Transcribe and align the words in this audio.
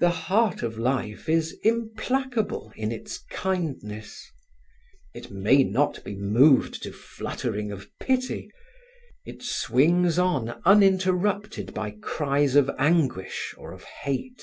The 0.00 0.10
heart 0.10 0.64
of 0.64 0.76
life 0.76 1.28
is 1.28 1.56
implacable 1.62 2.72
in 2.74 2.90
its 2.90 3.18
kindness. 3.30 4.28
It 5.14 5.30
may 5.30 5.62
not 5.62 6.02
be 6.02 6.16
moved 6.16 6.82
to 6.82 6.90
fluttering 6.92 7.70
of 7.70 7.88
pity; 8.00 8.50
it 9.24 9.40
swings 9.44 10.18
on 10.18 10.60
uninterrupted 10.66 11.72
by 11.72 11.92
cries 12.02 12.56
of 12.56 12.72
anguish 12.76 13.54
or 13.56 13.70
of 13.72 13.84
hate. 13.84 14.42